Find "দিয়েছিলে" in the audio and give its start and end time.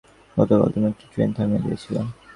1.63-1.99